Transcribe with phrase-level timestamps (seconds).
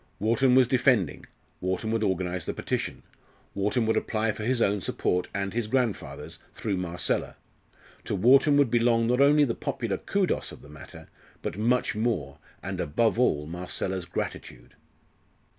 [0.17, 1.27] Wharton was defending,
[1.59, 3.03] Wharton would organise the petition,
[3.53, 7.35] Wharton would apply for his own support and his grandfather's, through Marcella.
[8.05, 11.07] To Wharton would belong not only the popular kudos of the matter,
[11.43, 14.73] but much more, and above all, Marcella's gratitude.